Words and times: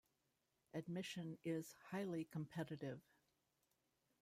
Admission 0.73 1.37
is 1.43 1.75
highly 1.91 2.25
competitive. 2.25 3.03